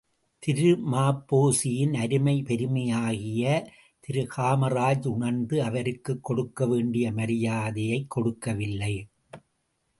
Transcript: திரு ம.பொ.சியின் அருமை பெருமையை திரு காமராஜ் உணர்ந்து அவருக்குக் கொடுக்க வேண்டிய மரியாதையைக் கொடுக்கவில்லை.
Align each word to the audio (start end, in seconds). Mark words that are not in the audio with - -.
திரு 0.39 0.69
ம.பொ.சியின் 0.91 1.93
அருமை 1.93 2.41
பெருமையை 2.41 3.63
திரு 3.99 4.27
காமராஜ் 4.37 5.07
உணர்ந்து 5.07 5.63
அவருக்குக் 5.63 6.23
கொடுக்க 6.23 6.67
வேண்டிய 6.67 7.11
மரியாதையைக் 7.11 8.09
கொடுக்கவில்லை. 8.09 9.07